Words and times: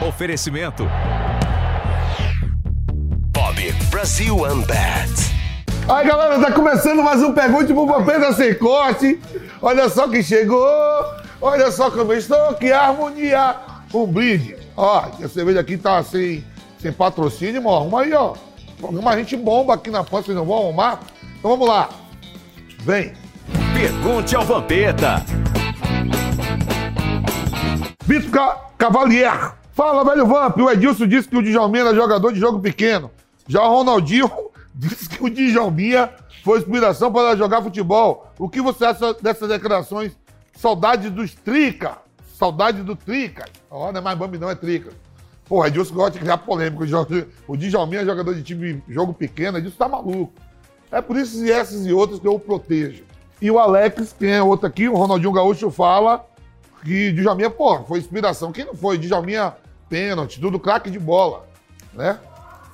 Oferecimento. 0.00 0.86
Bob 3.32 3.72
Brasil 3.90 4.36
Unbat. 4.36 5.10
Aí 5.88 6.06
galera, 6.06 6.38
tá 6.38 6.52
começando 6.52 7.02
mais 7.02 7.22
um 7.22 7.32
Pergunte 7.32 7.72
pro 7.72 7.86
Vampeta 7.86 8.32
Sem 8.34 8.54
Corte. 8.54 9.18
Olha 9.62 9.88
só 9.88 10.06
quem 10.06 10.22
chegou. 10.22 10.68
Olha 11.40 11.70
só 11.70 11.90
como 11.90 12.12
eu 12.12 12.18
estou. 12.18 12.54
Que 12.54 12.72
harmonia. 12.72 13.56
Um 13.94 14.06
brinde. 14.06 14.56
Ó, 14.76 14.98
a 15.22 15.28
cerveja 15.28 15.60
aqui 15.60 15.78
tá 15.78 16.02
sem, 16.02 16.44
sem 16.78 16.92
patrocínio, 16.92 17.56
irmão. 17.56 17.76
Arruma 17.76 18.02
aí, 18.02 18.12
ó. 18.12 18.34
Programa 18.78 19.12
a 19.12 19.16
gente 19.16 19.34
bomba 19.34 19.74
aqui 19.74 19.90
na 19.90 20.04
ponta, 20.04 20.24
vocês 20.26 20.36
não 20.36 20.44
vão 20.44 20.58
arrumar? 20.58 21.00
Então 21.38 21.50
vamos 21.50 21.66
lá. 21.66 21.88
Vem. 22.80 23.14
Pergunte 23.72 24.36
ao 24.36 24.44
Vampeta. 24.44 25.24
Vitor 28.04 28.30
Ca 28.30 28.60
Cavalier. 28.76 29.65
Fala, 29.76 30.02
velho 30.02 30.26
Vamp. 30.26 30.56
O 30.56 30.70
Edilson 30.70 31.06
disse 31.06 31.28
que 31.28 31.36
o 31.36 31.42
Djalminha 31.42 31.84
era 31.84 31.94
jogador 31.94 32.32
de 32.32 32.40
jogo 32.40 32.58
pequeno. 32.60 33.10
Já 33.46 33.62
o 33.62 33.68
Ronaldinho 33.68 34.30
disse 34.74 35.06
que 35.06 35.22
o 35.22 35.28
Djalminha 35.28 36.08
foi 36.42 36.60
inspiração 36.60 37.12
para 37.12 37.36
jogar 37.36 37.60
futebol. 37.60 38.32
O 38.38 38.48
que 38.48 38.62
você 38.62 38.86
acha 38.86 39.12
dessas 39.20 39.50
declarações? 39.50 40.16
Saudade 40.56 41.10
dos 41.10 41.34
Trica. 41.34 41.98
Saudade 42.38 42.82
do 42.82 42.96
Trica. 42.96 43.44
Ó, 43.70 43.92
não 43.92 43.98
é 43.98 44.02
mais 44.02 44.18
Bambi, 44.18 44.38
não, 44.38 44.48
é 44.48 44.54
Trica. 44.54 44.92
Porra, 45.44 45.68
Edilson 45.68 45.94
gosta 45.94 46.12
de 46.12 46.20
criar 46.20 46.38
polêmica. 46.38 46.82
O 47.46 47.54
Djalminha 47.54 48.00
é 48.00 48.06
jogador 48.06 48.34
de 48.34 48.42
time 48.42 48.82
jogo 48.88 49.12
pequeno. 49.12 49.58
Edilson 49.58 49.76
tá 49.76 49.86
maluco. 49.86 50.32
É 50.90 51.02
por 51.02 51.18
isso 51.18 51.44
e 51.44 51.52
essas 51.52 51.84
e 51.84 51.92
outras 51.92 52.18
que 52.18 52.26
eu 52.26 52.36
o 52.36 52.40
protejo. 52.40 53.04
E 53.42 53.50
o 53.50 53.58
Alex, 53.58 54.16
quem 54.18 54.30
é 54.30 54.42
outro 54.42 54.66
aqui, 54.66 54.88
o 54.88 54.96
Ronaldinho 54.96 55.32
Gaúcho, 55.32 55.70
fala 55.70 56.24
que 56.82 57.12
Djalminha, 57.12 57.50
pô, 57.50 57.82
foi 57.82 57.98
inspiração. 57.98 58.52
Quem 58.52 58.64
não 58.64 58.74
foi? 58.74 58.96
Djalminha, 58.96 59.52
pênalti, 59.88 60.40
tudo 60.40 60.58
craque 60.58 60.90
de 60.90 60.98
bola, 60.98 61.46
né? 61.94 62.18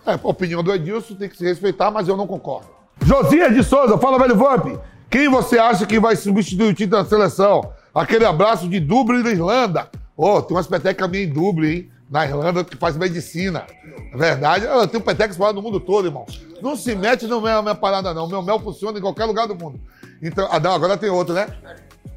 É, 0.06 0.14
a 0.14 0.20
opinião 0.22 0.62
do 0.62 0.72
Edilson 0.72 1.14
tem 1.14 1.28
que 1.28 1.36
se 1.36 1.44
respeitar, 1.44 1.90
mas 1.90 2.08
eu 2.08 2.16
não 2.16 2.26
concordo. 2.26 2.66
Josias 3.04 3.54
de 3.54 3.62
Souza, 3.62 3.96
fala, 3.98 4.18
velho 4.18 4.36
Vamp. 4.36 4.78
Quem 5.08 5.28
você 5.28 5.58
acha 5.58 5.86
que 5.86 6.00
vai 6.00 6.16
substituir 6.16 6.70
o 6.70 6.74
time 6.74 6.90
da 6.90 7.04
seleção? 7.04 7.72
Aquele 7.94 8.24
abraço 8.24 8.68
de 8.68 8.80
Dublin 8.80 9.22
na 9.22 9.30
Irlanda. 9.30 9.90
Ô, 10.16 10.36
oh, 10.36 10.42
tem 10.42 10.56
umas 10.56 10.66
petecas 10.66 11.08
minhas 11.08 11.28
em 11.28 11.32
Dublin, 11.32 11.68
hein? 11.68 11.90
Na 12.10 12.24
Irlanda, 12.24 12.64
que 12.64 12.76
faz 12.76 12.96
medicina. 12.96 13.64
É 14.12 14.16
verdade, 14.16 14.64
eu 14.64 14.86
tenho 14.86 15.02
petecas 15.02 15.34
espalhadas 15.34 15.62
no 15.62 15.62
mundo 15.62 15.80
todo, 15.80 16.06
irmão. 16.06 16.26
Não 16.60 16.76
se 16.76 16.94
mete 16.94 17.26
no 17.26 17.40
mel, 17.40 17.62
minha 17.62 17.74
parada, 17.74 18.12
não. 18.12 18.28
Meu 18.28 18.42
mel 18.42 18.58
funciona 18.60 18.98
em 18.98 19.02
qualquer 19.02 19.24
lugar 19.24 19.46
do 19.46 19.54
mundo. 19.54 19.80
Então, 20.22 20.48
ah, 20.50 20.60
não, 20.60 20.72
agora 20.72 20.96
tem 20.96 21.10
outro, 21.10 21.34
né? 21.34 21.48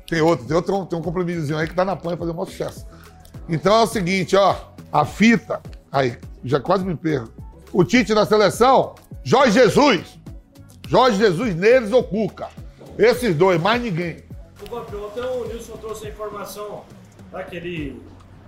Tem 0.07 0.21
outro, 0.21 0.45
tem 0.45 0.55
outro, 0.55 0.85
tem 0.85 0.99
um 0.99 1.01
compromissozinho 1.01 1.57
aí 1.57 1.67
que 1.67 1.73
tá 1.73 1.83
na 1.83 1.95
plana 1.95 2.17
fazer 2.17 2.31
um 2.31 2.45
sucesso. 2.45 2.85
Então 3.49 3.73
é 3.73 3.83
o 3.83 3.87
seguinte, 3.87 4.35
ó. 4.35 4.55
A 4.95 5.03
fita. 5.03 5.61
Aí, 5.91 6.17
já 6.45 6.57
quase 6.57 6.85
me 6.85 6.95
perco. 6.95 7.27
O 7.73 7.83
Tite 7.83 8.13
na 8.13 8.25
seleção, 8.25 8.95
Jorge 9.25 9.51
Jesus. 9.51 10.17
Jorge 10.87 11.17
Jesus 11.17 11.53
neles 11.53 11.91
ou 11.91 12.01
Cuca. 12.01 12.47
Esses 12.97 13.35
dois, 13.35 13.61
mais 13.61 13.81
ninguém. 13.81 14.23
Ontem 14.71 14.95
o 14.95 15.47
Nilson 15.49 15.75
trouxe 15.75 16.07
a 16.07 16.09
informação 16.11 16.83
tá, 17.29 17.43
que 17.43 17.57
ele 17.57 18.01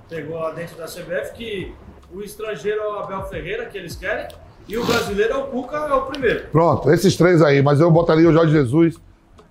pegou 0.08 0.40
lá 0.40 0.52
dentro 0.52 0.78
da 0.78 0.86
CBF 0.86 1.34
que 1.34 1.76
o 2.14 2.22
estrangeiro 2.22 2.80
é 2.80 2.88
o 2.88 3.00
Abel 3.00 3.24
Ferreira, 3.24 3.66
que 3.66 3.78
eles 3.78 3.98
querem, 3.98 4.30
e 4.70 4.78
o 4.78 4.86
brasileiro 4.86 5.34
é 5.34 5.38
o 5.38 5.48
Cuca, 5.48 5.76
é 5.76 5.94
o 5.94 6.04
primeiro. 6.04 6.48
Pronto, 6.48 6.90
esses 6.90 7.18
três 7.18 7.42
aí, 7.42 7.62
mas 7.62 7.82
eu 7.82 7.92
botaria 7.92 8.30
o 8.30 8.32
Jorge 8.32 8.54
Jesus 8.54 8.96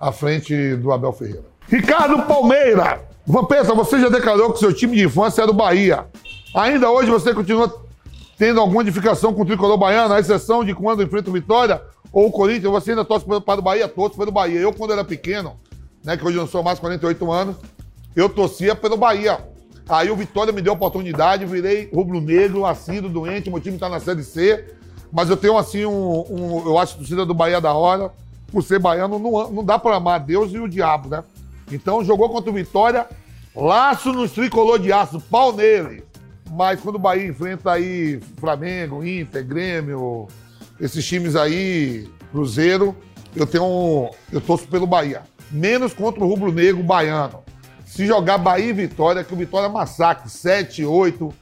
à 0.01 0.11
frente 0.13 0.77
do 0.77 0.91
Abel 0.91 1.13
Ferreira. 1.13 1.45
Ricardo 1.69 2.23
Palmeira. 2.23 3.16
Vampeta, 3.27 3.75
você 3.75 3.99
já 3.99 4.09
declarou 4.09 4.53
que 4.53 4.61
seu 4.61 4.73
time 4.73 4.97
de 4.97 5.05
infância 5.05 5.43
é 5.43 5.47
do 5.47 5.53
Bahia. 5.53 6.07
Ainda 6.55 6.89
hoje 6.89 7.11
você 7.11 7.35
continua 7.35 7.75
tendo 8.39 8.61
alguma 8.61 8.83
edificação 8.83 9.35
com 9.35 9.43
o 9.43 9.45
tricolor 9.45 9.77
baiano, 9.77 10.15
à 10.15 10.21
exceção 10.21 10.65
de 10.65 10.73
quando 10.73 11.03
enfrenta 11.03 11.29
o 11.29 11.33
Vitória 11.33 11.83
ou 12.13 12.29
o 12.29 12.31
Corinthians, 12.31 12.71
você 12.71 12.91
ainda 12.91 13.05
torce 13.05 13.27
para 13.45 13.59
o 13.59 13.63
Bahia, 13.63 13.89
torce 13.89 14.17
pelo 14.17 14.31
Bahia. 14.31 14.61
Eu, 14.61 14.73
quando 14.73 14.93
era 14.93 15.05
pequeno, 15.05 15.57
né, 16.05 16.17
que 16.17 16.25
hoje 16.25 16.37
não 16.37 16.47
sou 16.47 16.63
mais 16.63 16.79
48 16.79 17.33
anos, 17.33 17.57
eu 18.15 18.29
torcia 18.29 18.77
pelo 18.77 18.97
Bahia. 18.97 19.41
Aí 19.89 20.09
o 20.09 20.15
Vitória 20.15 20.53
me 20.53 20.63
deu 20.63 20.75
a 20.75 20.77
oportunidade, 20.77 21.45
virei 21.45 21.91
rubro-negro, 21.93 22.65
assíduo, 22.65 23.11
doente, 23.11 23.51
meu 23.51 23.61
time 23.61 23.75
está 23.75 23.89
na 23.89 23.99
Série 23.99 24.23
C, 24.23 24.73
mas 25.11 25.29
eu 25.29 25.37
tenho 25.37 25.59
assim 25.59 25.85
um, 25.85 26.25
um 26.31 26.63
eu 26.65 26.79
acho 26.79 26.95
a 26.95 26.99
torcida 26.99 27.27
do 27.27 27.35
Bahia 27.35 27.61
da 27.61 27.75
hora, 27.75 28.13
por 28.53 28.63
ser 28.63 28.79
baiano, 28.79 29.19
não, 29.19 29.51
não 29.51 29.65
dá 29.65 29.81
para 29.81 29.97
amar 29.97 30.21
Deus 30.21 30.53
e 30.53 30.59
o 30.61 30.69
diabo, 30.69 31.09
né? 31.09 31.25
Então 31.71 32.05
jogou 32.05 32.29
contra 32.31 32.51
o 32.51 32.55
Vitória, 32.55 33.07
laço 33.55 34.13
nos 34.13 34.33
tricolor 34.33 34.79
de 34.79 34.93
aço, 34.93 35.21
pau 35.21 35.53
nele. 35.53 36.05
Mas 36.51 36.81
quando 36.81 36.97
o 36.97 37.01
Bahia 37.01 37.27
enfrenta 37.27 37.73
aí 37.73 38.21
Flamengo, 38.39 39.05
Inter, 39.05 39.45
Grêmio, 39.45 40.29
esses 40.81 41.05
times 41.05 41.35
aí, 41.35 42.09
Cruzeiro, 42.31 42.97
eu 43.35 43.47
tenho 43.47 44.11
eu 44.33 44.41
torço 44.41 44.67
pelo 44.69 44.87
Bahia. 44.87 45.23
Menos 45.51 45.93
contra 45.93 46.23
o 46.23 46.29
Rubro 46.29 46.53
Negro 46.53 46.83
baiano. 46.83 47.43
Se 47.85 48.07
jogar 48.07 48.39
Bahia 48.39 48.71
e 48.71 48.73
Vitória, 48.73 49.25
que 49.25 49.33
o 49.33 49.37
Vitória 49.37 49.69
massacre 49.69 50.29
7, 50.29 50.85
8, 50.85 51.33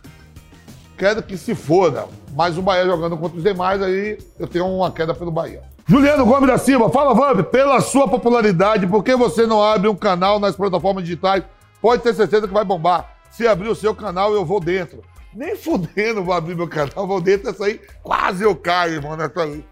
quero 0.97 1.23
que 1.23 1.37
se 1.37 1.55
foda. 1.55 2.07
Mas 2.35 2.57
o 2.57 2.63
Bahia 2.63 2.87
jogando 2.87 3.17
contra 3.17 3.37
os 3.37 3.45
demais, 3.45 3.83
aí 3.83 4.19
eu 4.39 4.47
tenho 4.47 4.67
uma 4.67 4.91
queda 4.91 5.15
pelo 5.15 5.31
Bahia. 5.31 5.74
Juliano 5.87 6.25
Gomes 6.25 6.49
da 6.49 6.57
Silva, 6.57 6.89
fala, 6.89 7.13
Vamp, 7.13 7.45
pela 7.51 7.79
sua 7.83 8.09
popularidade, 8.09 8.87
por 8.87 9.05
que 9.05 9.15
você 9.15 9.47
não 9.47 9.63
abre 9.63 9.87
um 9.87 9.95
canal 9.95 10.41
nas 10.41 10.57
plataformas 10.57 11.05
digitais? 11.05 11.45
Pode 11.79 12.03
ter 12.03 12.15
certeza 12.15 12.49
que 12.49 12.55
vai 12.55 12.65
bombar. 12.65 13.19
Se 13.31 13.47
abrir 13.47 13.69
o 13.69 13.75
seu 13.75 13.95
canal, 13.95 14.33
eu 14.33 14.47
vou 14.47 14.61
dentro. 14.61 15.03
Nem 15.35 15.55
fudendo 15.55 16.25
vou 16.25 16.33
abrir 16.33 16.55
meu 16.55 16.67
canal, 16.67 17.07
vou 17.07 17.21
dentro 17.21 17.53
dessa 17.53 17.67
aí, 17.67 17.79
quase 18.03 18.43
eu 18.43 18.57
caio, 18.57 18.95
irmão, 18.95 19.15
nessa 19.15 19.43
aí. 19.43 19.63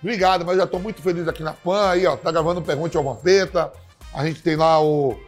Obrigado, 0.00 0.44
mas 0.44 0.58
já 0.58 0.66
tô 0.66 0.78
muito 0.78 1.02
feliz 1.02 1.26
aqui 1.26 1.42
na 1.42 1.54
PAN, 1.54 1.90
aí, 1.90 2.06
ó, 2.06 2.16
tá 2.16 2.30
gravando 2.30 2.62
Pergunte 2.62 2.96
ao 2.96 3.02
Vampeta, 3.02 3.72
a 4.14 4.24
gente 4.24 4.42
tem 4.42 4.54
lá 4.54 4.80
o, 4.80 5.18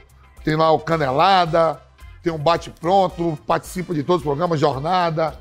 tem 0.44 0.54
lá 0.54 0.70
o 0.70 0.78
Canelada, 0.78 1.80
tem 2.22 2.32
um 2.32 2.38
bate-pronto, 2.38 3.36
participa 3.47 3.92
de 3.92 4.04
todos 4.04 4.20
os 4.20 4.24
programas, 4.24 4.60
jornada, 4.60 5.36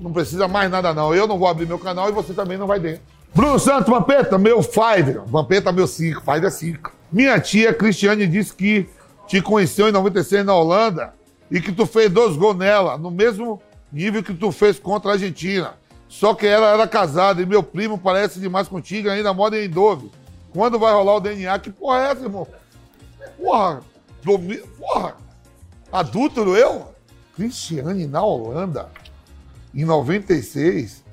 não 0.00 0.12
precisa 0.12 0.48
mais 0.48 0.68
nada 0.68 0.92
não. 0.92 1.14
Eu 1.14 1.28
não 1.28 1.38
vou 1.38 1.46
abrir 1.46 1.66
meu 1.66 1.78
canal 1.78 2.08
e 2.08 2.12
você 2.12 2.34
também 2.34 2.58
não 2.58 2.66
vai 2.66 2.80
dentro. 2.80 3.15
Bruno 3.36 3.58
Santos, 3.58 3.90
Vampeta, 3.90 4.38
meu 4.38 4.62
five. 4.62 5.20
Vampeta, 5.26 5.70
meu 5.70 5.86
cinco. 5.86 6.22
Five 6.22 6.46
é 6.46 6.48
cinco. 6.48 6.90
Minha 7.12 7.38
tia 7.38 7.74
Cristiane 7.74 8.26
disse 8.26 8.54
que 8.54 8.88
te 9.26 9.42
conheceu 9.42 9.90
em 9.90 9.92
96 9.92 10.42
na 10.42 10.54
Holanda 10.54 11.12
e 11.50 11.60
que 11.60 11.70
tu 11.70 11.84
fez 11.84 12.10
dois 12.10 12.34
gols 12.34 12.56
nela, 12.56 12.96
no 12.96 13.10
mesmo 13.10 13.60
nível 13.92 14.22
que 14.22 14.32
tu 14.32 14.50
fez 14.50 14.78
contra 14.78 15.10
a 15.10 15.12
Argentina. 15.12 15.74
Só 16.08 16.32
que 16.32 16.46
ela 16.46 16.68
era 16.68 16.88
casada 16.88 17.42
e 17.42 17.44
meu 17.44 17.62
primo 17.62 17.98
parece 17.98 18.40
demais 18.40 18.68
contigo, 18.68 19.10
ainda 19.10 19.34
mora 19.34 19.62
em 19.62 19.68
Dove. 19.68 20.10
Quando 20.50 20.78
vai 20.78 20.94
rolar 20.94 21.16
o 21.16 21.20
DNA? 21.20 21.58
Que 21.58 21.70
porra 21.70 21.98
é 21.98 22.12
essa, 22.12 22.22
irmão? 22.22 22.48
Porra, 23.36 23.82
domi... 24.24 24.56
porra, 24.78 25.14
adúltero 25.92 26.56
eu? 26.56 26.88
Cristiane 27.34 28.06
na 28.06 28.22
Holanda, 28.22 28.88
em 29.74 29.84
96. 29.84 31.04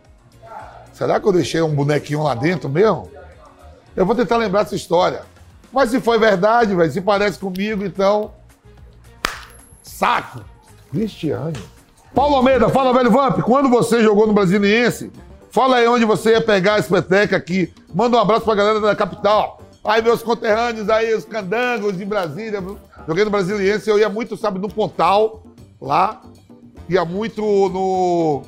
Será 0.94 1.20
que 1.20 1.28
eu 1.28 1.34
deixei 1.34 1.62
um 1.62 1.74
bonequinho 1.74 2.24
lá 2.24 2.36
dentro 2.36 2.70
mesmo? 2.70 3.09
Eu 3.96 4.06
vou 4.06 4.16
tentar 4.16 4.38
lembrar 4.38 4.62
essa 4.62 4.76
história. 4.76 5.24
Mas 5.72 5.90
se 5.90 6.00
foi 6.00 6.20
verdade, 6.20 6.76
velho, 6.76 6.92
se 6.92 7.02
parece 7.02 7.40
comigo, 7.40 7.84
então. 7.84 8.31
Saco! 9.82 10.42
Cristiane. 10.92 11.58
Paulo 12.14 12.36
Almeida, 12.36 12.70
fala, 12.70 12.94
velho 12.94 13.09
Vamp, 13.09 13.40
quando 13.42 13.70
você 13.70 14.03
jogou 14.03 14.28
no 14.28 14.34
Brasiliense, 14.34 15.12
fala 15.50 15.78
aí 15.78 15.88
onde 15.88 16.06
você 16.06 16.34
ia 16.34 16.42
pegar 16.42 16.78
esse 16.78 16.88
peteca 16.88 17.36
aqui. 17.36 17.74
Manda 17.92 18.18
um 18.18 18.20
abraço 18.20 18.46
pra 18.46 18.53
galera 18.53 18.80
da 18.80 18.96
capital. 18.96 19.59
Aí, 19.84 20.02
meus 20.02 20.22
conterrâneos 20.22 20.90
aí, 20.90 21.14
os 21.14 21.26
candangos 21.26 21.98
de 21.98 22.06
Brasília. 22.06 22.64
Joguei 23.08 23.26
no 23.26 23.32
Brasiliense, 23.32 23.90
eu 23.90 23.98
ia 23.98 24.08
muito, 24.08 24.38
sabe, 24.38 24.59
no 24.59 24.70
Pontal, 24.70 25.44
lá. 25.82 26.22
Ia 26.88 27.03
muito 27.03 27.42
no 27.42 28.44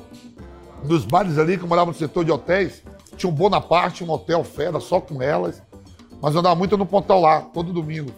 dos 0.84 1.04
bares 1.04 1.38
ali, 1.38 1.56
que 1.56 1.64
eu 1.64 1.68
morava 1.68 1.90
no 1.90 1.96
setor 1.96 2.24
de 2.24 2.30
hotéis, 2.30 2.82
tinha 3.16 3.30
um 3.30 3.34
Bonaparte, 3.34 4.04
um 4.04 4.10
hotel 4.10 4.44
fera, 4.44 4.80
só 4.80 5.00
com 5.00 5.22
elas. 5.22 5.62
Mas 6.20 6.34
eu 6.34 6.40
andava 6.40 6.54
muito 6.54 6.76
no 6.76 6.86
Pontal 6.86 7.20
lá, 7.20 7.40
todo 7.40 7.72
domingo. 7.72 8.10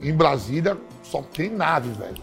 Em 0.00 0.12
Brasília, 0.12 0.76
só 1.02 1.22
tem 1.22 1.50
naves, 1.50 1.96
velho. 1.96 2.14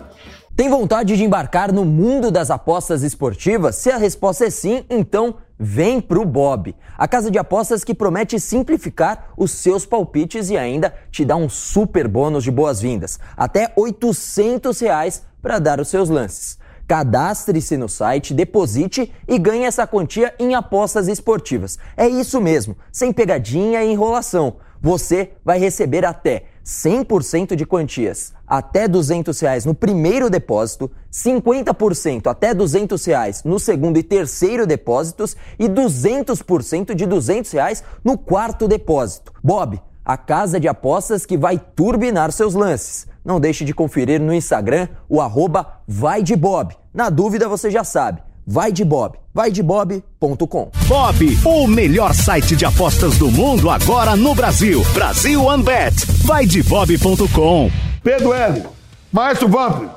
Tem 0.56 0.70
vontade 0.70 1.16
de 1.16 1.24
embarcar 1.24 1.72
no 1.72 1.86
mundo 1.86 2.30
das 2.30 2.52
apostas 2.52 3.04
esportivas? 3.04 3.78
Se 3.78 3.90
a 3.90 3.98
resposta 3.98 4.46
é 4.46 4.50
sim, 4.50 4.86
então 4.90 5.36
vem 5.58 6.02
pro 6.02 6.26
Bob. 6.26 6.76
A 6.98 7.08
casa 7.08 7.32
de 7.32 7.40
apostas 7.40 7.84
que 7.84 7.96
promete 7.96 8.40
simplificar 8.40 9.32
os 9.38 9.52
seus 9.52 9.86
palpites 9.86 10.50
e 10.50 10.58
ainda 10.58 10.94
te 11.10 11.24
dá 11.24 11.36
um 11.36 11.48
super 11.48 12.08
bônus 12.08 12.44
de 12.44 12.52
boas-vindas. 12.52 13.20
Até 13.38 13.72
800 13.76 14.80
reais 14.80 15.24
para 15.42 15.58
dar 15.58 15.80
os 15.80 15.88
seus 15.88 16.10
lances. 16.10 16.60
Cadastre-se 16.88 17.78
no 17.78 17.88
site, 17.88 18.34
deposite 18.34 19.14
e 19.28 19.38
ganhe 19.38 19.66
essa 19.66 19.88
quantia 19.88 20.34
em 20.40 20.56
apostas 20.56 21.08
esportivas. 21.08 21.78
É 21.96 22.08
isso 22.08 22.40
mesmo, 22.42 22.76
sem 22.92 23.12
pegadinha 23.12 23.84
e 23.84 23.92
enrolação. 23.92 24.56
Você 24.82 25.34
vai 25.46 25.60
receber 25.60 26.04
até 26.06 26.46
100% 26.66 27.56
de 27.56 27.66
quantias 27.66 28.34
até 28.48 28.88
200 28.88 29.40
reais 29.40 29.66
no 29.66 29.74
primeiro 29.74 30.30
depósito, 30.30 30.92
50% 31.12 32.28
até 32.28 32.54
200 32.54 33.06
reais 33.06 33.44
no 33.44 33.60
segundo 33.60 33.98
e 33.98 34.04
terceiro 34.04 34.66
depósitos 34.66 35.38
e 35.60 35.70
200% 35.70 36.94
de 36.94 37.06
200 37.06 37.52
reais 37.52 37.84
no 38.04 38.18
quarto 38.18 38.68
depósito. 38.68 39.32
Bob, 39.44 39.80
a 40.06 40.18
casa 40.18 40.60
de 40.60 40.68
apostas 40.68 41.26
que 41.26 41.38
vai 41.38 41.58
turbinar 41.58 42.32
seus 42.32 42.54
lances. 42.54 43.08
Não 43.24 43.40
deixe 43.40 43.64
de 43.64 43.74
conferir 43.74 44.20
no 44.20 44.34
Instagram 44.34 44.88
o 45.08 45.22
arroba 45.22 45.82
vai 45.88 46.24
de 46.24 46.36
Bob. 46.36 46.76
Na 46.94 47.10
dúvida 47.10 47.48
você 47.48 47.70
já 47.70 47.84
sabe, 47.84 48.22
vai 48.46 48.72
de 48.72 48.84
Bob, 48.84 49.18
vaidebob.com. 49.34 50.72
Bob, 50.88 51.40
o 51.46 51.68
melhor 51.68 52.14
site 52.14 52.56
de 52.56 52.66
apostas 52.66 53.18
do 53.18 53.32
mundo 53.32 53.70
agora 53.70 54.16
no 54.16 54.34
Brasil. 54.34 54.84
Brasil 54.94 55.44
OneBet. 55.44 55.96
Vaidebob.com. 56.26 57.72
Pedro 58.04 58.34
L. 58.34 58.64
Maestro 59.12 59.50
Vamp, 59.50 59.90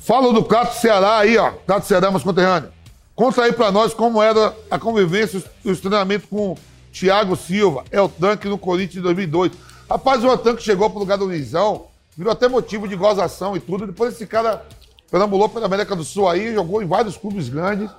fala 0.00 0.32
do 0.34 0.44
Cato 0.44 0.76
Ceará 0.76 1.18
aí, 1.18 1.38
ó. 1.38 1.52
Cato 1.66 1.86
Ceará, 1.86 2.10
mas 2.10 2.22
conterrâneo. 2.22 2.68
Conta 3.16 3.42
aí 3.42 3.52
pra 3.52 3.72
nós 3.72 3.92
como 3.94 4.22
era 4.22 4.54
a 4.70 4.78
convivência 4.78 5.42
e 5.64 5.70
os 5.70 5.80
treinamentos 5.80 6.28
com 6.28 6.54
Thiago 6.92 7.36
Silva, 7.36 7.84
é 7.90 8.00
o 8.00 8.08
tanque 8.08 8.48
no 8.48 8.58
Corinthians 8.58 8.94
de 8.94 9.00
2002. 9.00 9.52
Rapaz, 9.88 10.24
o 10.24 10.38
tanque 10.38 10.62
chegou 10.62 10.88
pro 10.90 10.98
lugar 10.98 11.18
do 11.18 11.24
Luizão, 11.24 11.86
virou 12.16 12.32
até 12.32 12.48
motivo 12.48 12.86
de 12.86 12.96
gozação 12.96 13.56
e 13.56 13.60
tudo. 13.60 13.86
Depois 13.86 14.14
esse 14.14 14.26
cara 14.26 14.64
perambulou 15.10 15.48
pela 15.48 15.66
América 15.66 15.96
do 15.96 16.04
Sul 16.04 16.28
aí, 16.28 16.54
jogou 16.54 16.82
em 16.82 16.86
vários 16.86 17.16
clubes 17.16 17.48
grandes, 17.48 17.90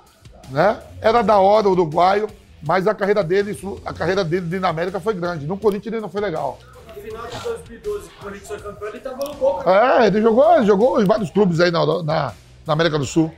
né? 0.50 0.80
Era 1.00 1.22
da 1.22 1.38
hora 1.38 1.68
o 1.68 1.72
uruguaio, 1.72 2.28
mas 2.62 2.86
a 2.86 2.94
carreira 2.94 3.22
dele, 3.22 3.58
a 3.84 3.92
carreira 3.92 4.24
dele 4.24 4.58
na 4.58 4.68
América 4.68 5.00
foi 5.00 5.14
grande. 5.14 5.46
No 5.46 5.58
Corinthians 5.58 5.92
ele 5.92 6.02
não 6.02 6.08
foi 6.08 6.20
legal. 6.20 6.58
No 6.94 7.02
final 7.02 7.26
de 7.26 7.38
2012, 7.38 8.08
que 8.08 8.14
o 8.14 8.22
Corinthians 8.22 8.48
foi 8.48 8.58
campeão, 8.58 8.88
ele 8.88 9.00
tava 9.00 9.24
no 9.24 9.34
Boca. 9.34 9.70
É, 9.70 10.06
ele 10.06 10.22
jogou, 10.22 10.56
ele 10.56 10.66
jogou 10.66 11.02
em 11.02 11.04
vários 11.04 11.30
clubes 11.30 11.60
aí 11.60 11.70
na, 11.70 11.84
na, 12.02 12.32
na 12.66 12.72
América 12.72 12.98
do 12.98 13.04
Sul. 13.04 13.32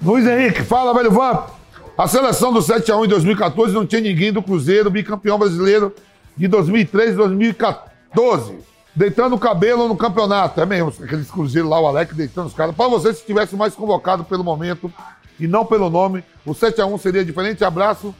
Luiz 0.00 0.26
Henrique, 0.26 0.62
fala, 0.64 0.92
velho 0.94 1.12
Vamp. 1.12 1.61
A 1.96 2.08
seleção 2.08 2.50
do 2.52 2.60
7x1 2.60 3.04
em 3.04 3.08
2014 3.08 3.74
não 3.74 3.86
tinha 3.86 4.00
ninguém 4.00 4.32
do 4.32 4.42
Cruzeiro, 4.42 4.90
bicampeão 4.90 5.38
brasileiro 5.38 5.94
de 6.34 6.48
2013 6.48 7.12
e 7.12 7.16
2014. 7.16 8.58
Deitando 8.96 9.34
o 9.36 9.38
cabelo 9.38 9.86
no 9.86 9.96
campeonato. 9.96 10.58
É 10.60 10.64
mesmo, 10.64 10.92
aqueles 11.02 11.30
Cruzeiro 11.30 11.68
lá, 11.68 11.78
o 11.78 11.86
Alec 11.86 12.14
deitando 12.14 12.46
os 12.46 12.54
caras. 12.54 12.74
Para 12.74 12.88
você, 12.88 13.12
se 13.12 13.24
tivesse 13.24 13.54
mais 13.54 13.74
convocado 13.74 14.24
pelo 14.24 14.42
momento 14.42 14.90
e 15.38 15.46
não 15.46 15.66
pelo 15.66 15.90
nome, 15.90 16.24
o 16.46 16.52
7x1 16.52 16.98
seria 16.98 17.24
diferente. 17.24 17.62
Abraço, 17.62 18.14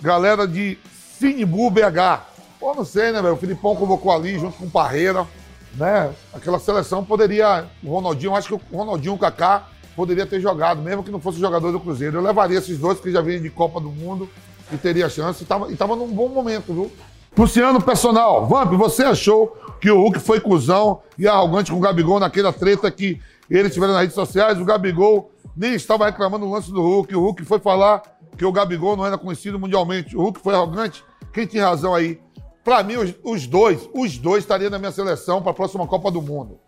galera 0.00 0.48
de 0.48 0.78
Sinimbu 1.18 1.70
BH. 1.70 2.22
Pô, 2.58 2.74
não 2.74 2.84
sei, 2.84 3.12
né, 3.12 3.20
velho? 3.20 3.34
O 3.34 3.38
Filipão 3.38 3.76
convocou 3.76 4.10
ali 4.10 4.38
junto 4.38 4.56
com 4.56 4.64
o 4.64 4.70
Parreira, 4.70 5.26
né? 5.74 6.10
Aquela 6.32 6.58
seleção 6.58 7.04
poderia. 7.04 7.66
O 7.84 7.90
Ronaldinho, 7.90 8.34
acho 8.34 8.48
que 8.48 8.54
o 8.54 8.76
Ronaldinho 8.76 9.14
o 9.14 9.18
Kaká 9.18 9.66
poderia 9.98 10.24
ter 10.24 10.38
jogado, 10.38 10.80
mesmo 10.80 11.02
que 11.02 11.10
não 11.10 11.18
fosse 11.18 11.40
jogador 11.40 11.72
do 11.72 11.80
Cruzeiro. 11.80 12.18
Eu 12.18 12.22
levaria 12.22 12.56
esses 12.56 12.78
dois 12.78 13.00
que 13.00 13.10
já 13.10 13.20
vêm 13.20 13.42
de 13.42 13.50
Copa 13.50 13.80
do 13.80 13.90
Mundo 13.90 14.30
e 14.72 14.76
teria 14.76 15.08
chance. 15.08 15.42
E 15.42 15.46
tava, 15.46 15.72
e 15.72 15.76
tava 15.76 15.96
num 15.96 16.06
bom 16.06 16.28
momento, 16.28 16.72
viu? 16.72 16.92
Luciano 17.36 17.82
Personal, 17.82 18.46
Vamp, 18.46 18.72
você 18.74 19.02
achou 19.02 19.56
que 19.80 19.90
o 19.90 20.00
Hulk 20.00 20.20
foi 20.20 20.38
cuzão 20.38 21.00
e 21.18 21.26
arrogante 21.26 21.72
com 21.72 21.78
o 21.78 21.80
Gabigol 21.80 22.20
naquela 22.20 22.52
treta 22.52 22.88
que 22.92 23.20
eles 23.50 23.74
tiveram 23.74 23.92
nas 23.92 24.02
redes 24.02 24.14
sociais? 24.14 24.60
O 24.60 24.64
Gabigol 24.64 25.32
nem 25.56 25.74
estava 25.74 26.06
reclamando 26.06 26.46
do 26.46 26.52
lance 26.52 26.70
do 26.70 26.80
Hulk. 26.80 27.16
O 27.16 27.20
Hulk 27.20 27.44
foi 27.44 27.58
falar 27.58 28.00
que 28.36 28.44
o 28.44 28.52
Gabigol 28.52 28.96
não 28.96 29.04
era 29.04 29.18
conhecido 29.18 29.58
mundialmente. 29.58 30.16
O 30.16 30.20
Hulk 30.20 30.38
foi 30.38 30.54
arrogante. 30.54 31.04
Quem 31.32 31.44
tem 31.44 31.60
razão 31.60 31.92
aí? 31.92 32.20
Para 32.62 32.84
mim, 32.84 32.96
os, 32.98 33.14
os, 33.24 33.48
dois, 33.48 33.90
os 33.92 34.16
dois 34.16 34.44
estariam 34.44 34.70
na 34.70 34.78
minha 34.78 34.92
seleção 34.92 35.42
para 35.42 35.50
a 35.50 35.54
próxima 35.54 35.88
Copa 35.88 36.08
do 36.08 36.22
Mundo. 36.22 36.60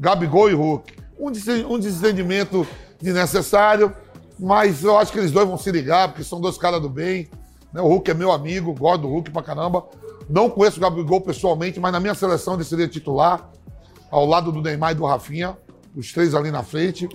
Gabigol 0.00 0.50
e 0.50 0.54
Hulk. 0.54 1.01
Um, 1.18 1.30
desentendimento 1.78 2.66
desnecessário, 3.00 3.94
mas 4.38 4.82
eu 4.82 4.96
acho 4.98 5.12
que 5.12 5.18
eles 5.18 5.30
dois 5.30 5.46
vão 5.46 5.58
se 5.58 5.70
ligar, 5.70 6.08
porque 6.08 6.24
são 6.24 6.40
dois 6.40 6.58
caras 6.58 6.80
do 6.80 6.88
bem. 6.88 7.28
Né? 7.72 7.80
O 7.80 7.88
Hulk 7.88 8.10
é 8.10 8.14
meu 8.14 8.32
amigo, 8.32 8.74
gosto 8.74 9.02
do 9.02 9.08
Hulk 9.08 9.30
pra 9.30 9.42
caramba. 9.42 9.84
Não 10.28 10.48
conheço 10.48 10.78
o 10.78 10.80
Gabigol 10.80 11.20
pessoalmente, 11.20 11.78
mas 11.78 11.92
na 11.92 12.00
minha 12.00 12.14
seleção 12.14 12.54
ele 12.54 12.64
seria 12.64 12.88
titular, 12.88 13.50
ao 14.10 14.26
lado 14.26 14.52
do 14.52 14.60
Neymar 14.60 14.92
e 14.92 14.94
do 14.94 15.04
Rafinha, 15.04 15.56
os 15.96 16.12
três 16.12 16.34
ali 16.34 16.50
na 16.50 16.62
frente. 16.62 17.08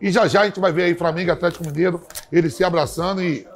E 0.00 0.10
já 0.10 0.26
já 0.26 0.42
a 0.42 0.44
gente 0.46 0.58
vai 0.58 0.72
ver 0.72 0.84
aí 0.84 0.94
Flamengo 0.94 1.30
Atlético 1.30 1.64
Mineiro, 1.64 2.02
eles 2.30 2.54
se 2.54 2.64
abraçando 2.64 3.22
e, 3.22 3.46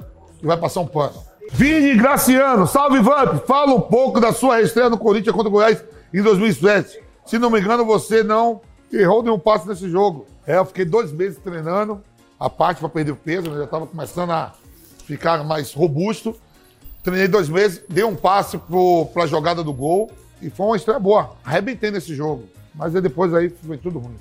e 0.41 0.45
vai 0.45 0.57
passar 0.57 0.81
um 0.81 0.87
pano. 0.87 1.27
Vini 1.51 1.95
Graciano, 1.95 2.67
salve 2.67 2.99
Vamp! 2.99 3.45
Fala 3.45 3.73
um 3.73 3.81
pouco 3.81 4.19
da 4.19 4.33
sua 4.33 4.61
estreia 4.61 4.89
no 4.89 4.97
Corinthians 4.97 5.35
contra 5.35 5.49
o 5.49 5.51
Goiás 5.51 5.83
em 6.13 6.21
2007. 6.21 7.01
Se 7.25 7.39
não 7.39 7.49
me 7.49 7.59
engano, 7.59 7.85
você 7.85 8.23
não 8.23 8.61
errou 8.91 9.23
nenhum 9.23 9.39
passo 9.39 9.67
nesse 9.67 9.89
jogo. 9.89 10.25
É, 10.45 10.57
eu 10.57 10.65
fiquei 10.65 10.85
dois 10.85 11.11
meses 11.11 11.37
treinando, 11.39 12.01
a 12.39 12.49
parte 12.49 12.79
para 12.79 12.89
perder 12.89 13.15
peso, 13.15 13.49
né? 13.49 13.57
já 13.57 13.63
estava 13.65 13.87
começando 13.87 14.31
a 14.31 14.53
ficar 15.05 15.43
mais 15.43 15.73
robusto. 15.73 16.35
Treinei 17.03 17.27
dois 17.27 17.49
meses, 17.49 17.81
dei 17.87 18.03
um 18.03 18.15
passe 18.15 18.59
para 19.13 19.23
a 19.23 19.27
jogada 19.27 19.63
do 19.63 19.73
gol 19.73 20.11
e 20.41 20.49
foi 20.49 20.65
uma 20.65 20.75
estreia 20.75 20.99
boa. 20.99 21.31
Arrebentei 21.43 21.89
nesse 21.89 22.13
jogo, 22.13 22.43
mas 22.75 22.95
aí 22.95 23.01
depois 23.01 23.33
aí 23.33 23.49
foi 23.49 23.77
tudo 23.77 23.99
ruim. 23.99 24.15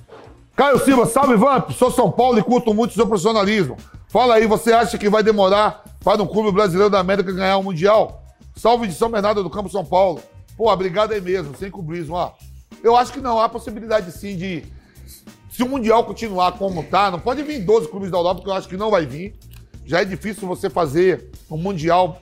Caio 0.54 0.78
Silva, 0.78 1.04
salve 1.04 1.36
Vamp, 1.36 1.70
sou 1.72 1.90
São 1.90 2.10
Paulo 2.10 2.38
e 2.38 2.42
curto 2.42 2.72
muito 2.72 2.92
o 2.92 2.94
seu 2.94 3.06
profissionalismo. 3.06 3.76
Fala 4.08 4.36
aí, 4.36 4.46
você 4.46 4.72
acha 4.72 4.96
que 4.96 5.10
vai 5.10 5.22
demorar 5.22 5.84
para 6.02 6.22
um 6.22 6.26
clube 6.26 6.50
brasileiro 6.50 6.88
da 6.88 6.98
América 6.98 7.30
ganhar 7.30 7.58
o 7.58 7.60
um 7.60 7.64
Mundial? 7.64 8.22
Salve 8.54 8.86
de 8.86 8.94
São 8.94 9.10
Bernardo 9.10 9.42
do 9.42 9.50
Campo, 9.50 9.68
São 9.68 9.84
Paulo. 9.84 10.22
Pô, 10.56 10.72
obrigado 10.72 11.12
aí 11.12 11.20
mesmo, 11.20 11.54
sem 11.56 11.70
cobrismo, 11.70 12.14
ó. 12.14 12.32
Eu 12.82 12.96
acho 12.96 13.12
que 13.12 13.20
não, 13.20 13.40
há 13.40 13.48
possibilidade 13.48 14.10
sim 14.12 14.36
de. 14.36 14.64
Se 15.50 15.62
o 15.62 15.68
Mundial 15.68 16.04
continuar 16.04 16.52
como 16.52 16.82
tá, 16.82 17.10
não 17.10 17.18
pode 17.18 17.42
vir 17.42 17.60
12 17.60 17.88
clubes 17.88 18.10
da 18.10 18.18
Europa, 18.18 18.42
que 18.42 18.48
eu 18.48 18.52
acho 18.52 18.68
que 18.68 18.76
não 18.76 18.90
vai 18.90 19.06
vir. 19.06 19.34
Já 19.86 20.02
é 20.02 20.04
difícil 20.04 20.46
você 20.46 20.68
fazer 20.68 21.30
um 21.50 21.56
Mundial 21.56 22.20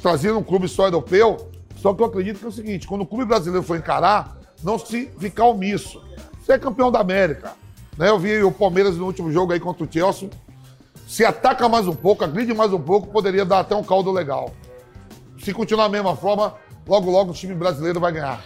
trazendo 0.00 0.38
um 0.38 0.42
clube 0.42 0.68
só 0.68 0.86
europeu. 0.86 1.50
Só 1.76 1.94
que 1.94 2.02
eu 2.02 2.06
acredito 2.06 2.38
que 2.38 2.44
é 2.44 2.48
o 2.48 2.52
seguinte: 2.52 2.86
quando 2.86 3.02
o 3.02 3.06
clube 3.06 3.26
brasileiro 3.26 3.64
for 3.64 3.76
encarar, 3.76 4.38
não 4.62 4.78
se 4.78 5.06
ficar 5.18 5.46
omisso. 5.46 6.02
Você 6.40 6.52
é 6.52 6.58
campeão 6.58 6.90
da 6.90 7.00
América. 7.00 7.52
Né? 7.96 8.08
Eu 8.08 8.18
vi 8.18 8.42
o 8.42 8.50
Palmeiras 8.50 8.96
no 8.96 9.06
último 9.06 9.30
jogo 9.30 9.52
aí 9.52 9.60
contra 9.60 9.84
o 9.84 9.88
Chelsea 9.90 10.28
se 11.12 11.26
ataca 11.26 11.68
mais 11.68 11.86
um 11.86 11.94
pouco, 11.94 12.24
agride 12.24 12.54
mais 12.54 12.72
um 12.72 12.80
pouco, 12.80 13.08
poderia 13.08 13.44
dar 13.44 13.58
até 13.58 13.76
um 13.76 13.84
caldo 13.84 14.10
legal. 14.10 14.50
Se 15.38 15.52
continuar 15.52 15.84
da 15.84 15.90
mesma 15.90 16.16
forma, 16.16 16.54
logo 16.88 17.10
logo 17.10 17.32
o 17.32 17.34
time 17.34 17.54
brasileiro 17.54 18.00
vai 18.00 18.12
ganhar. 18.12 18.42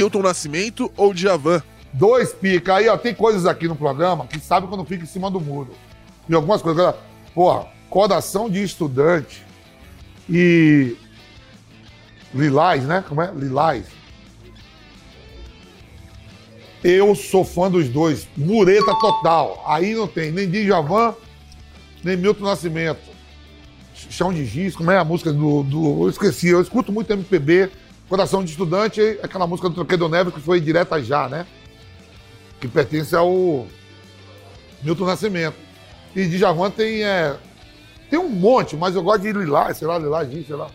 Milton 0.00 0.22
Nascimento 0.22 0.90
ou 0.96 1.12
Djavan? 1.12 1.62
Dois 1.92 2.32
pica. 2.32 2.76
Aí, 2.76 2.88
ó, 2.88 2.96
tem 2.96 3.14
coisas 3.14 3.44
aqui 3.44 3.68
no 3.68 3.76
programa 3.76 4.26
que 4.26 4.40
sabe 4.40 4.66
quando 4.66 4.84
fica 4.84 5.04
em 5.04 5.06
cima 5.06 5.30
do 5.30 5.40
muro. 5.40 5.72
E 6.28 6.34
algumas 6.34 6.62
coisas. 6.62 6.94
Porra, 7.34 7.66
coração 7.88 8.48
de 8.48 8.62
estudante 8.62 9.44
e. 10.28 10.96
Lilás, 12.34 12.84
né? 12.84 13.04
Como 13.06 13.20
é? 13.20 13.30
Lilás 13.34 13.84
eu 16.82 17.14
sou 17.14 17.44
fã 17.44 17.70
dos 17.70 17.88
dois. 17.88 18.26
Mureta 18.36 18.94
total. 18.94 19.62
Aí 19.66 19.94
não 19.94 20.06
tem 20.06 20.32
nem 20.32 20.50
Djavan, 20.50 21.14
nem 22.02 22.16
Milton 22.16 22.44
Nascimento. 22.44 23.10
Chão 23.94 24.32
de 24.32 24.46
Giz, 24.46 24.74
como 24.74 24.90
é 24.90 24.96
a 24.96 25.04
música 25.04 25.30
do, 25.30 25.62
do. 25.62 26.04
Eu 26.04 26.08
esqueci, 26.08 26.48
eu 26.48 26.62
escuto 26.62 26.90
muito 26.90 27.12
MPB. 27.12 27.70
Coração 28.10 28.42
de 28.42 28.50
Estudante, 28.50 29.00
aquela 29.22 29.46
música 29.46 29.68
do 29.68 29.74
Troqueiro 29.76 30.08
Neves 30.08 30.34
que 30.34 30.40
foi 30.40 30.60
direta 30.60 31.00
já, 31.00 31.28
né? 31.28 31.46
Que 32.60 32.66
pertence 32.66 33.14
ao 33.14 33.68
Milton 34.82 35.04
Nascimento. 35.04 35.54
E 36.16 36.26
Djavan 36.26 36.72
tem. 36.72 37.04
É, 37.04 37.36
tem 38.10 38.18
um 38.18 38.28
monte, 38.28 38.76
mas 38.76 38.96
eu 38.96 39.02
gosto 39.04 39.22
de 39.22 39.32
Lilás, 39.32 39.76
sei 39.76 39.86
lá, 39.86 39.96
Lilás, 39.96 40.28
sei 40.28 40.56
lá. 40.56 40.66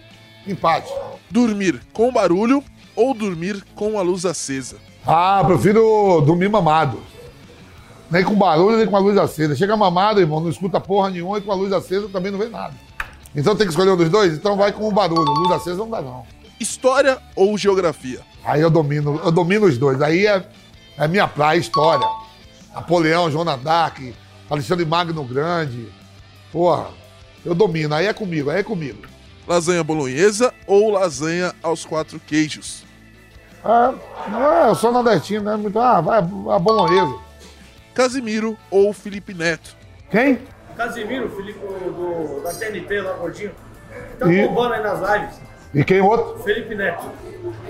Empate. 0.47 0.89
Dormir 1.29 1.81
com 1.91 2.09
barulho 2.09 2.63
ou 2.95 3.13
dormir 3.13 3.61
com 3.75 3.99
a 3.99 4.01
luz 4.01 4.25
acesa? 4.25 4.77
Ah, 5.05 5.43
prefiro 5.45 6.21
dormir 6.21 6.47
mamado. 6.47 7.01
Nem 8.09 8.23
com 8.23 8.33
barulho, 8.33 8.77
nem 8.77 8.87
com 8.87 8.95
a 8.95 8.99
luz 8.99 9.17
acesa. 9.17 9.57
Chega 9.57 9.75
mamado, 9.75 10.21
irmão, 10.21 10.39
não 10.39 10.49
escuta 10.49 10.79
porra 10.79 11.09
nenhuma 11.09 11.37
e 11.39 11.41
com 11.41 11.51
a 11.51 11.55
luz 11.55 11.73
acesa 11.73 12.07
também 12.07 12.31
não 12.31 12.39
vê 12.39 12.47
nada. 12.47 12.73
Então 13.35 13.57
tem 13.57 13.67
que 13.67 13.73
escolher 13.73 13.91
um 13.91 13.97
dos 13.97 14.09
dois? 14.09 14.33
Então 14.33 14.55
vai 14.55 14.71
com 14.71 14.87
o 14.87 14.91
barulho. 14.93 15.33
Luz 15.33 15.51
acesa 15.51 15.79
não 15.79 15.89
dá, 15.89 16.01
não. 16.01 16.23
História 16.59 17.17
ou 17.35 17.57
geografia? 17.57 18.21
Aí 18.43 18.61
eu 18.61 18.69
domino, 18.69 19.19
eu 19.23 19.31
domino 19.31 19.65
os 19.65 19.77
dois. 19.77 20.01
Aí 20.01 20.25
é, 20.27 20.47
é 20.97 21.07
minha 21.07 21.27
praia, 21.27 21.57
história. 21.59 22.07
Napoleão, 22.73 23.29
Joana 23.31 23.57
Dark, 23.57 23.99
Alexandre 24.49 24.85
Magno 24.85 25.23
Grande. 25.23 25.87
Porra, 26.51 26.87
eu 27.45 27.53
domino. 27.55 27.93
Aí 27.95 28.05
é 28.07 28.13
comigo, 28.13 28.49
aí 28.49 28.59
é 28.59 28.63
comigo. 28.63 29.01
Lasanha 29.47 29.83
bolonhesa 29.83 30.53
ou 30.65 30.91
lasanha 30.91 31.53
aos 31.61 31.85
quatro 31.85 32.19
queijos? 32.19 32.83
É, 33.63 34.65
é, 34.65 34.69
eu 34.69 34.75
sou 34.75 34.91
nordestino, 34.91 35.43
né? 35.43 35.55
Muito, 35.55 35.77
ah, 35.79 36.01
vai 36.01 36.19
a 36.19 36.59
bolonhesa. 36.59 37.15
Casimiro 37.93 38.57
ou 38.69 38.93
Felipe 38.93 39.33
Neto? 39.33 39.75
Quem? 40.11 40.39
Casimiro, 40.75 41.29
Felipe 41.35 41.59
do, 41.59 42.41
da 42.43 42.53
TNT 42.53 43.01
lá, 43.01 43.13
gordinho. 43.13 43.51
Tá 44.19 44.31
E- 44.31 44.47
bombando 44.47 44.73
aí 44.73 44.83
nas 44.83 44.99
lives. 44.99 45.35
E 45.75 45.83
quem 45.83 45.99
outro? 45.99 46.41
Felipe 46.41 46.73
Neto. 46.73 47.11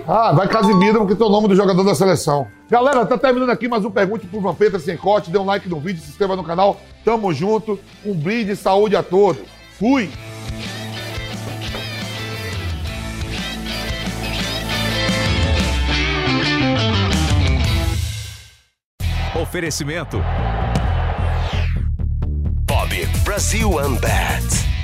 Ah, 0.08 0.32
vai 0.32 0.48
Casimiro, 0.48 1.00
porque 1.00 1.16
tem 1.16 1.26
o 1.26 1.30
nome 1.30 1.48
do 1.48 1.56
jogador 1.56 1.84
da 1.84 1.96
seleção. 1.96 2.48
Galera, 2.70 3.04
tá 3.04 3.18
terminando 3.18 3.50
aqui 3.50 3.68
mais 3.68 3.84
um 3.84 3.90
Pergunte 3.90 4.28
pro 4.28 4.40
Vampeta 4.40 4.78
Sem 4.78 4.96
Corte. 4.96 5.32
Dê 5.32 5.40
um 5.40 5.46
like 5.46 5.68
no 5.68 5.80
vídeo, 5.80 6.00
se 6.00 6.12
inscreva 6.12 6.36
no 6.36 6.44
canal. 6.44 6.80
Tamo 7.04 7.34
junto. 7.34 7.80
Um 8.06 8.14
brinde 8.14 8.52
e 8.52 8.56
saúde 8.56 8.96
a 8.96 9.02
todos. 9.02 9.42
Fui! 9.80 10.08
Oferecimento 19.42 20.22
Bob 22.68 23.06
Brasil 23.24 23.70
Unbat. 23.70 24.75